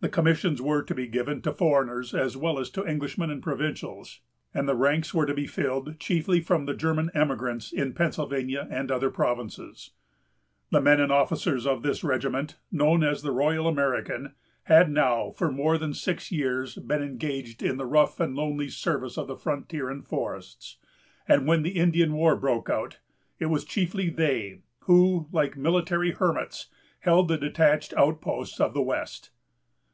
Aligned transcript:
The 0.00 0.10
commissions 0.10 0.60
were 0.60 0.82
to 0.82 0.94
be 0.94 1.06
given 1.06 1.40
to 1.40 1.52
foreigners 1.54 2.12
as 2.14 2.36
well 2.36 2.58
as 2.58 2.68
to 2.72 2.84
Englishmen 2.84 3.30
and 3.30 3.42
provincials; 3.42 4.20
and 4.52 4.68
the 4.68 4.74
ranks 4.74 5.14
were 5.14 5.24
to 5.24 5.32
be 5.32 5.46
filled 5.46 5.98
chiefly 5.98 6.42
from 6.42 6.66
the 6.66 6.74
German 6.74 7.10
emigrants 7.14 7.72
in 7.72 7.94
Pennsylvania 7.94 8.68
and 8.70 8.90
other 8.92 9.08
provinces. 9.08 9.92
The 10.70 10.82
men 10.82 11.00
and 11.00 11.10
officers 11.10 11.66
of 11.66 11.82
this 11.82 12.04
regiment, 12.04 12.58
known 12.70 13.02
as 13.02 13.22
the 13.22 13.30
"Royal 13.32 13.66
American," 13.66 14.34
had 14.64 14.90
now, 14.90 15.30
for 15.30 15.50
more 15.50 15.78
than 15.78 15.94
six 15.94 16.30
years, 16.30 16.74
been 16.74 17.02
engaged 17.02 17.62
in 17.62 17.78
the 17.78 17.86
rough 17.86 18.20
and 18.20 18.36
lonely 18.36 18.68
service 18.68 19.16
of 19.16 19.26
the 19.26 19.36
frontiers 19.38 19.90
and 19.90 20.06
forests; 20.06 20.76
and 21.26 21.46
when 21.46 21.62
the 21.62 21.78
Indian 21.78 22.12
war 22.12 22.36
broke 22.36 22.68
out, 22.68 22.98
it 23.38 23.46
was 23.46 23.64
chiefly 23.64 24.10
they, 24.10 24.60
who, 24.80 25.28
like 25.32 25.56
military 25.56 26.10
hermits, 26.10 26.68
held 27.00 27.28
the 27.28 27.38
detached 27.38 27.94
outposts 27.94 28.60
of 28.60 28.74
the 28.74 28.82
West. 28.82 29.30